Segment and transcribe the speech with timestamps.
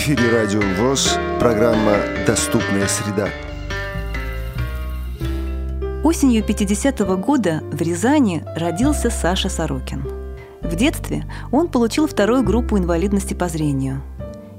[0.00, 3.28] эфире Радио ВОЗ, программа «Доступная среда».
[6.02, 10.02] Осенью 50-го года в Рязани родился Саша Сорокин.
[10.62, 14.00] В детстве он получил вторую группу инвалидности по зрению.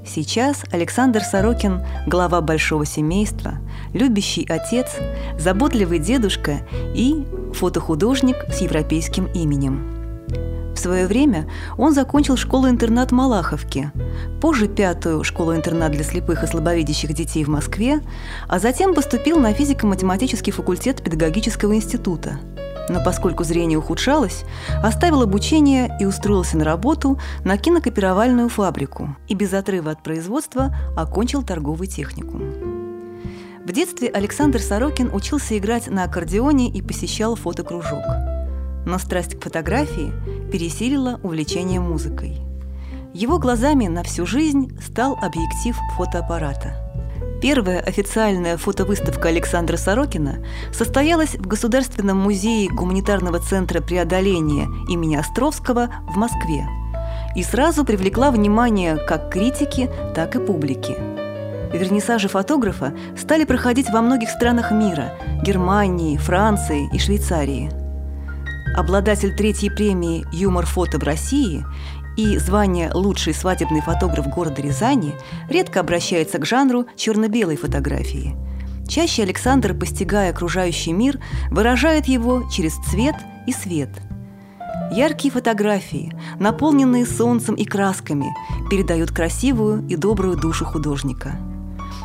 [0.06, 3.54] Сейчас Александр Сорокин– глава большого семейства,
[3.92, 4.92] любящий отец,
[5.40, 6.60] заботливый дедушка
[6.94, 9.88] и фотохудожник с европейским именем–
[10.82, 13.90] свое время он закончил школу-интернат Малаховки,
[14.40, 18.00] позже пятую школу-интернат для слепых и слабовидящих детей в Москве,
[18.48, 22.40] а затем поступил на физико-математический факультет педагогического института.
[22.88, 24.44] Но поскольку зрение ухудшалось,
[24.82, 31.42] оставил обучение и устроился на работу на кинокопировальную фабрику и без отрыва от производства окончил
[31.44, 32.42] торговый техникум.
[33.64, 38.02] В детстве Александр Сорокин учился играть на аккордеоне и посещал фотокружок–
[38.84, 40.12] но страсть к фотографии
[40.52, 42.36] пересилила увлечение музыкой.
[43.14, 46.76] Его глазами на всю жизнь стал объектив фотоаппарата.
[47.40, 56.16] Первая официальная фотовыставка Александра Сорокина состоялась в Государственном музее гуманитарного центра преодоления имени Островского в
[56.16, 56.68] Москве
[57.34, 60.94] и сразу привлекла внимание как критики, так и публики.
[61.72, 67.70] Вернисажи фотографа стали проходить во многих странах мира– Германии, Франции и Швейцарии–
[68.74, 71.64] обладатель третьей премии «Юмор фото в России»
[72.16, 75.14] и звание «Лучший свадебный фотограф города Рязани»
[75.48, 78.36] редко обращается к жанру черно-белой фотографии.
[78.88, 81.20] Чаще Александр, постигая окружающий мир,
[81.50, 83.14] выражает его через цвет
[83.46, 83.90] и свет.
[84.92, 88.34] Яркие фотографии, наполненные солнцем и красками,
[88.70, 91.32] передают красивую и добрую душу художника.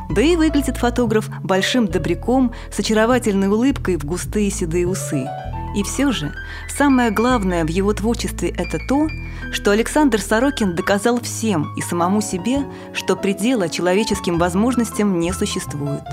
[0.10, 5.28] Да и выглядит фотограф большим добряком с очаровательной улыбкой в густые седые усы–
[5.76, 6.34] и все же,
[6.70, 9.08] самое главное в его творчестве– это то,
[9.52, 16.04] что Александр Сорокин доказал всем и самому себе, что предела человеческим возможностям не существует.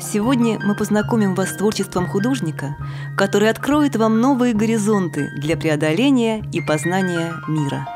[0.00, 2.76] Сегодня мы познакомим вас с творчеством художника,
[3.16, 7.86] который откроет вам новые горизонты для преодоления и познания мира.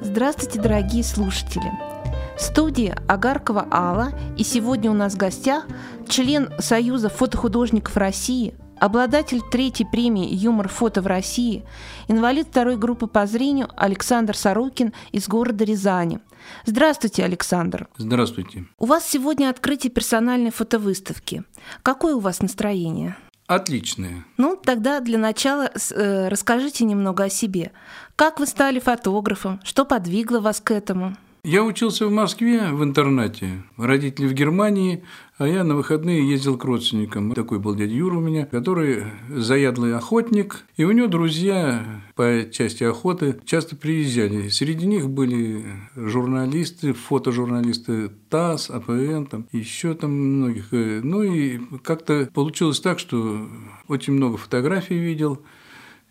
[0.00, 1.99] Здравствуйте, дорогие слушатели!
[2.40, 5.66] Студии Агаркова Алла, и сегодня у нас в гостях
[6.08, 11.64] член Союза фотохудожников России, обладатель третьей премии «Юмор фото в России»,
[12.08, 16.20] инвалид второй группы по зрению Александр Сорокин из города Рязани.
[16.64, 17.88] Здравствуйте, Александр.
[17.96, 18.64] Здравствуйте.
[18.78, 21.44] У вас сегодня открытие персональной фотовыставки.
[21.82, 23.16] Какое у вас настроение?
[23.46, 24.24] Отличное.
[24.36, 27.72] Ну, тогда для начала э, расскажите немного о себе.
[28.16, 29.60] Как вы стали фотографом?
[29.64, 31.16] Что подвигло вас к этому?
[31.42, 35.02] Я учился в Москве в интернате, родители в Германии,
[35.38, 37.32] а я на выходные ездил к родственникам.
[37.32, 42.84] Такой был дядя Юра у меня, который заядлый охотник, и у него друзья по части
[42.84, 44.48] охоты часто приезжали.
[44.48, 45.64] Среди них были
[45.96, 50.66] журналисты, фотожурналисты ТАСС, АПН, там, еще там многих.
[50.72, 53.48] Ну и как-то получилось так, что
[53.88, 55.40] очень много фотографий видел,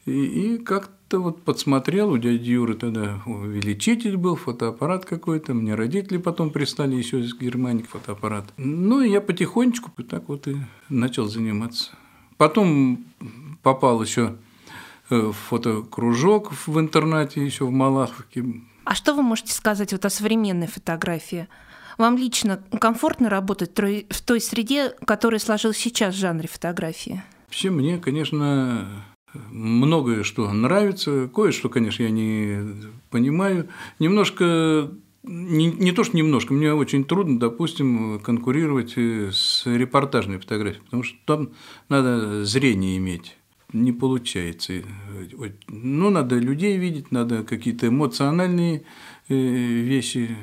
[0.08, 5.74] и, и как-то как-то вот подсмотрел, у дяди Юры тогда увеличитель был, фотоаппарат какой-то, мне
[5.74, 8.46] родители потом прислали еще из Германии фотоаппарат.
[8.58, 11.94] Ну, и я потихонечку так вот и начал заниматься.
[12.38, 13.06] Потом
[13.64, 14.36] попал еще
[15.10, 18.46] э, в фотокружок в интернате еще в Малаховке.
[18.84, 21.48] А что вы можете сказать вот о современной фотографии?
[21.98, 27.24] Вам лично комфортно работать в той среде, которая сложилась сейчас в жанре фотографии?
[27.48, 28.88] Вообще мне, конечно,
[29.34, 32.76] многое что нравится, кое-что, конечно, я не
[33.10, 33.70] понимаю.
[34.00, 34.92] Немножко
[35.24, 41.18] не, не то, что немножко, мне очень трудно, допустим, конкурировать с репортажной фотографией, потому что
[41.26, 41.50] там
[41.90, 43.36] надо зрение иметь.
[43.74, 44.82] Не получается.
[45.68, 48.84] Ну, надо людей видеть, надо какие-то эмоциональные
[49.28, 50.36] э, вещи.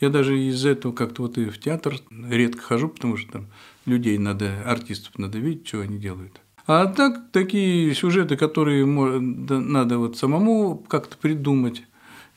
[0.00, 3.46] Я даже из-за этого как-то вот и в театр редко хожу, потому что там
[3.84, 6.40] людей надо, артистов надо видеть, что они делают.
[6.66, 11.82] А так, такие сюжеты, которые надо вот самому как-то придумать.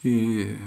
[0.04, 0.57] И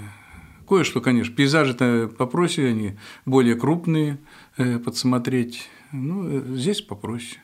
[0.67, 4.17] кое-что, конечно, пейзажи-то попроще, они более крупные,
[4.57, 5.69] э, подсмотреть.
[5.91, 7.41] Ну, э, здесь попроще.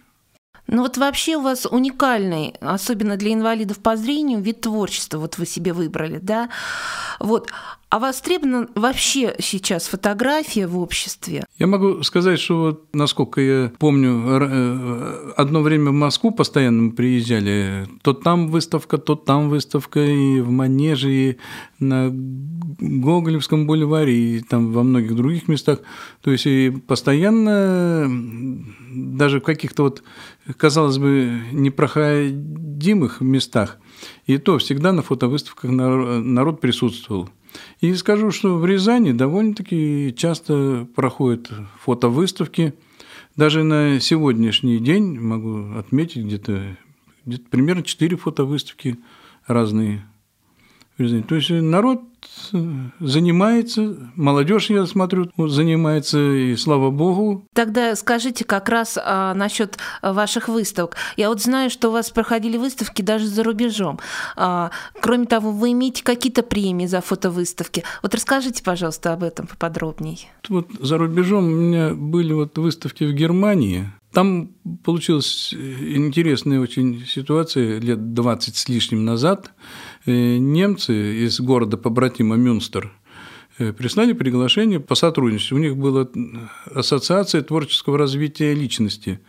[0.68, 5.46] Ну вот вообще у вас уникальный, особенно для инвалидов по зрению, вид творчества вот вы
[5.46, 6.50] себе выбрали, да?
[7.20, 7.52] Вот.
[7.90, 11.46] А востребована вообще сейчас фотография в обществе?
[11.58, 16.92] Я могу сказать, что вот, насколько я помню, э, одно время в Москву постоянно мы
[16.92, 21.38] приезжали, то там выставка, то там выставка, и в Манеже, и
[21.80, 25.80] на Гоголевском бульваре, и там во многих других местах.
[26.22, 28.10] То есть и постоянно,
[28.94, 30.04] даже в каких-то вот,
[30.58, 33.78] казалось бы, непроходимых местах,
[34.26, 37.30] и то всегда на фотовыставках народ присутствовал.
[37.82, 42.74] И скажу, что в Рязани довольно-таки часто проходят фотовыставки.
[43.36, 46.78] Даже на сегодняшний день могу отметить где-то
[47.26, 48.98] где примерно 4 фотовыставки
[49.48, 50.06] разные.
[50.98, 52.02] То есть народ
[53.00, 57.46] занимается, молодежь, я смотрю, занимается, и слава богу.
[57.54, 60.96] Тогда скажите как раз а, насчет ваших выставок.
[61.18, 64.00] Я вот знаю, что у вас проходили выставки даже за рубежом.
[64.36, 64.72] А,
[65.02, 67.84] кроме того, вы имеете какие-то премии за фотовыставки.
[68.02, 70.18] Вот расскажите, пожалуйста, об этом поподробнее.
[70.50, 74.52] Вот за рубежом у меня были вот выставки в Германии, там
[74.86, 79.52] получилась интересная очень ситуация лет 20 с лишним назад.
[80.06, 82.94] Э, немцы из города побратима Мюнстер
[83.58, 85.58] э, прислали приглашение по сотрудничеству.
[85.58, 86.08] У них была
[86.74, 89.20] ассоциация творческого развития личности.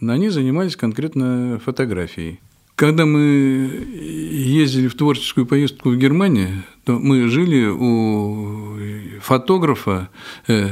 [0.00, 2.40] Они занимались конкретно фотографией.
[2.74, 8.78] Когда мы ездили в творческую поездку в Германию, то мы жили у
[9.20, 10.08] фотографа
[10.48, 10.70] э,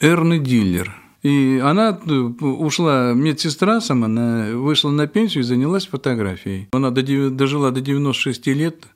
[0.00, 6.68] Эрны Диллер– и она э, ушла медсестра сама, она вышла на пенсию и занялась фотографией.
[6.72, 8.86] Она дожила до 96 лет,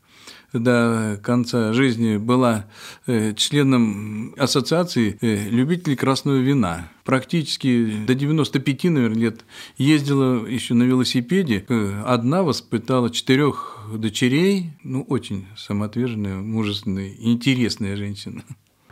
[0.54, 2.66] до конца жизни была
[3.06, 6.90] э, членом ассоциации э, любителей красного вина.
[7.04, 9.44] Практически до 95, наверное, лет
[9.76, 11.66] ездила еще на велосипеде.
[12.06, 14.70] Одна воспитала четырех дочерей.
[14.82, 18.44] Ну, очень самоотверженная, мужественная, интересная женщина.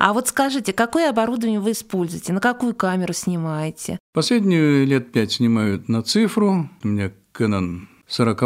[0.02, 4.00] А вот скажите, какое оборудование вы используете, на какую камеру снимаете?
[4.12, 6.68] Последние лет пять снимают на цифру.
[6.82, 8.42] У меня Canon 40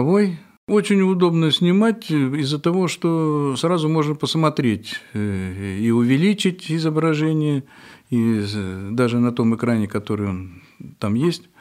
[0.68, 7.64] очень удобно снимать из-за того, что сразу можно посмотреть э, и увеличить изображение,
[8.10, 8.44] и
[8.90, 10.62] даже на том экране, который он
[10.98, 11.55] там есть, Э,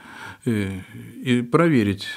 [0.45, 2.07] и проверить,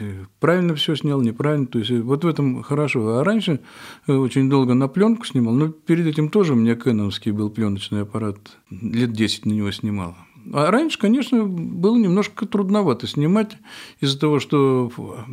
[0.40, 1.66] правильно все снял, неправильно.
[1.66, 3.18] То есть вот в этом хорошо.
[3.18, 3.60] А раньше
[4.06, 8.02] э, очень долго на пленку снимал, но перед этим тоже у меня кэноновский был пленочный
[8.02, 8.38] аппарат,
[8.70, 10.14] лет 10 на него снимал.
[10.52, 13.56] А раньше, конечно, было немножко трудновато снимать
[14.00, 14.90] из-за того, что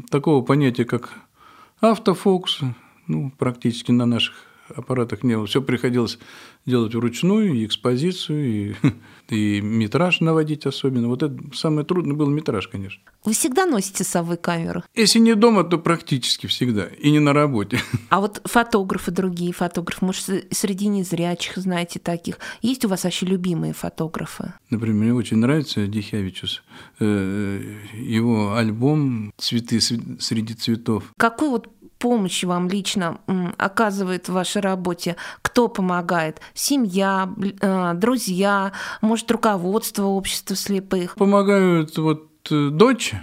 [0.10, 1.14] такого понятия, как
[1.82, 2.60] автофокус,
[3.08, 4.36] ну, практически на наших
[4.74, 5.46] аппаратах не было.
[5.46, 6.20] Все приходилось
[6.66, 8.76] делать вручную, и экспозицию, и,
[9.30, 11.08] и метраж наводить особенно.
[11.08, 13.02] Вот это самое трудное был метраж, конечно.
[13.24, 14.84] Вы всегда носите с собой камеру?
[14.96, 17.80] Если не дома, то практически всегда, и не на работе.
[18.10, 22.40] А вот фотографы, другие фотографы, может, среди незрячих знаете таких.
[22.62, 24.54] Есть у вас вообще любимые фотографы?
[24.70, 26.64] Например, мне очень нравится Дихявичус.
[27.00, 27.62] Э,
[27.94, 31.12] его альбом «Цветы среди цветов».
[31.18, 31.70] Какой вот
[32.06, 33.18] помощь вам лично
[33.58, 35.16] оказывает в вашей работе?
[35.42, 36.40] Кто помогает?
[36.54, 37.28] Семья,
[37.60, 41.16] э, друзья, может, руководство общества слепых?
[41.16, 43.16] Помогают вот э, дочь,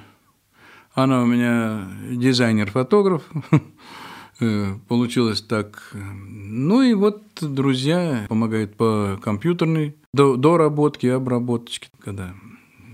[0.94, 3.22] она у меня дизайнер-фотограф,
[4.40, 5.94] э, получилось так.
[5.94, 12.34] Ну и вот друзья помогают по компьютерной доработке, обработочке, когда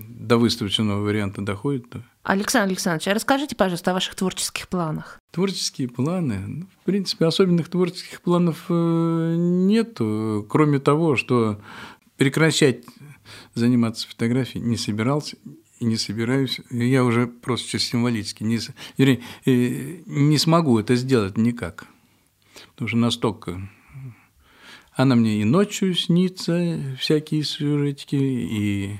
[0.07, 5.19] до выставочного варианта доходит, то Александр Александрович, а расскажите, пожалуйста, о ваших творческих планах.
[5.31, 6.39] Творческие планы?
[6.47, 9.99] Ну, в принципе, особенных творческих планов э, нет,
[10.49, 11.61] кроме того, что
[12.17, 12.83] прекращать
[13.55, 15.37] заниматься фотографией не собирался
[15.79, 16.59] и не собираюсь.
[16.69, 18.59] Я уже просто чисто символически не,
[18.97, 21.87] э, не смогу это сделать никак.
[22.71, 23.69] Потому что настолько
[24.93, 28.99] она мне и ночью снится, всякие сюжетики, и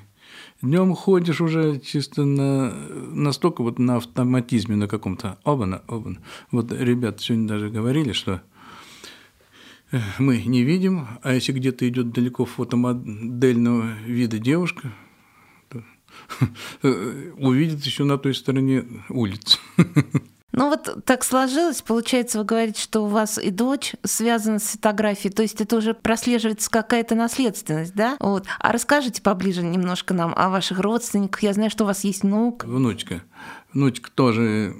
[0.62, 2.74] Днем ходишь уже чисто на,
[3.14, 5.38] настолько вот на автоматизме на каком-то.
[5.46, 6.20] Обана, обана.
[6.52, 8.42] Вот ребята сегодня даже говорили, что
[9.92, 14.92] э, мы не видим, а если где-то идет далеко фотомодельного вида девушка,
[15.70, 15.82] то
[17.38, 19.60] увидит еще на той стороне улицы.
[20.60, 25.34] Ну вот так сложилось, получается, вы говорите, что у вас и дочь связана с фотографией,
[25.34, 28.18] то есть это уже прослеживается какая-то наследственность, да?
[28.20, 28.46] Вот.
[28.60, 31.44] А расскажите поближе немножко нам о ваших родственниках.
[31.44, 32.66] Я знаю, что у вас есть внук.
[32.66, 33.24] Внучка.
[33.72, 34.76] Внучка тоже,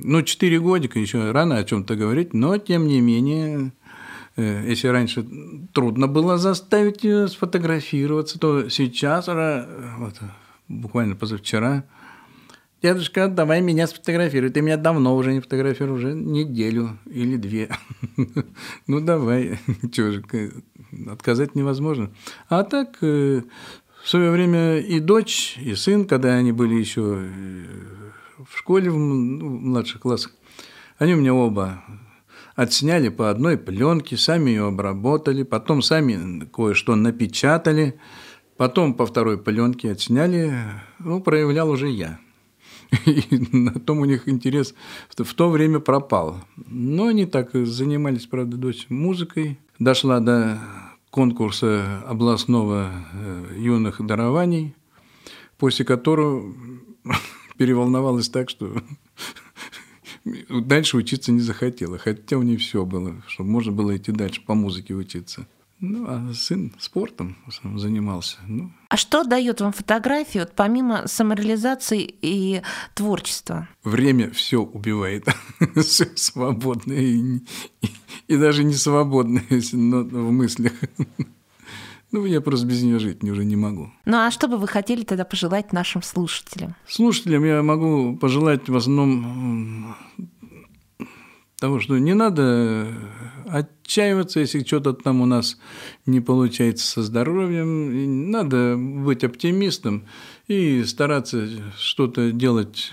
[0.00, 3.70] ну, 4 годика, еще рано о чем-то говорить, но тем не менее,
[4.34, 5.24] э, если раньше
[5.72, 10.14] трудно было заставить ее сфотографироваться, то сейчас, вот,
[10.66, 11.84] буквально позавчера,
[12.82, 14.50] Дедушка, давай меня сфотографируй.
[14.50, 17.68] Ты меня давно уже не фотографировал, уже неделю или две.
[18.88, 19.60] Ну, давай.
[19.92, 20.24] Чего же,
[21.08, 22.10] отказать невозможно.
[22.48, 23.42] А так, э,
[24.02, 27.64] в свое время и дочь, и сын, когда они были еще э,
[28.44, 30.32] в школе, в ну, младших классах,
[30.98, 31.84] они у меня оба
[32.56, 38.00] отсняли по одной пленке, сами ее обработали, потом сами кое-что напечатали,
[38.56, 40.52] потом по второй пленке отсняли,
[40.98, 42.18] ну, проявлял уже я.
[43.06, 44.74] И на том у них интерес
[45.08, 46.40] в то время пропал.
[46.66, 49.58] Но они так занимались, правда, дочь музыкой.
[49.78, 50.60] дошла до
[51.10, 54.74] конкурса областного э, юных дарований,
[55.58, 56.54] после которого
[57.56, 58.74] переволновалась так, что
[60.48, 64.54] дальше учиться не захотела, хотя у нее все было, чтобы можно было идти дальше по
[64.54, 65.46] музыке учиться.
[65.84, 67.36] Ну, а сын спортом
[67.74, 68.38] занимался.
[68.46, 68.70] Ну.
[68.88, 72.62] А что дает вам фотография, вот, помимо самореализации и
[72.94, 73.68] творчества?
[73.82, 75.26] Время все убивает.
[75.76, 77.38] все свободное и,
[77.80, 77.88] и,
[78.28, 80.72] и даже не свободное но в мыслях.
[82.12, 83.90] Ну, я просто без нее жить уже не могу.
[84.04, 86.74] Ну, а что бы вы хотели тогда пожелать нашим слушателям?
[86.86, 89.96] Слушателям я могу пожелать в основном
[91.58, 92.92] того, что не надо
[93.52, 95.58] отчаиваться, если что-то там у нас
[96.06, 98.30] не получается со здоровьем.
[98.30, 100.06] Надо быть оптимистом
[100.48, 102.92] и стараться что-то делать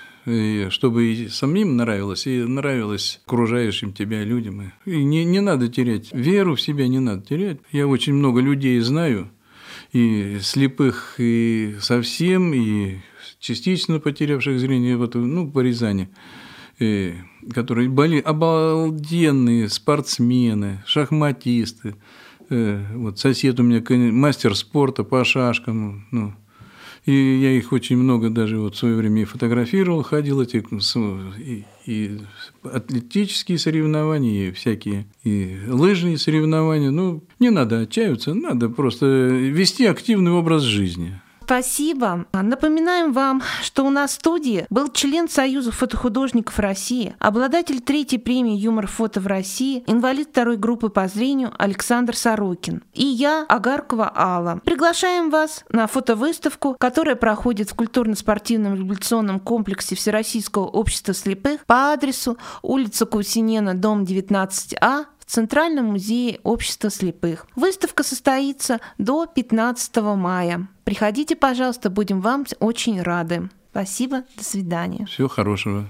[0.69, 4.73] чтобы и самим нравилось, и нравилось окружающим тебя людям.
[4.85, 7.59] И не, не надо терять веру в себя, не надо терять.
[7.71, 9.31] Я очень много людей знаю,
[9.91, 12.97] и слепых, и совсем, и
[13.39, 16.09] частично потерявших зрение вот, ну, по Рязани
[17.53, 21.95] которые были обалденные спортсмены, шахматисты.
[22.49, 26.07] Э, вот сосед у меня мастер спорта по шашкам.
[26.11, 26.33] Ну,
[27.05, 30.57] и я их очень много даже вот в свое время и фотографировал, ходил эти
[31.37, 32.19] и, и
[32.63, 36.91] атлетические соревнования, и всякие, и лыжные соревнования.
[36.91, 41.19] Ну, не надо отчаиваться, надо просто вести активный образ жизни.
[41.49, 42.27] Спасибо.
[42.31, 48.55] Напоминаем вам, что у нас в студии был член Союза фотохудожников России, обладатель третьей премии
[48.55, 52.83] «Юмор фото в России», инвалид второй группы по зрению Александр Сорокин.
[52.93, 54.61] И я, Агаркова Алла.
[54.63, 62.37] Приглашаем вас на фотовыставку, которая проходит в культурно-спортивном революционном комплексе Всероссийского общества слепых по адресу
[62.61, 67.47] улица Кусинена, дом 19А, Центральном музее общества слепых.
[67.55, 70.67] Выставка состоится до 15 мая.
[70.83, 73.49] Приходите, пожалуйста, будем вам очень рады.
[73.71, 75.05] Спасибо, до свидания.
[75.05, 75.85] Всего хорошего.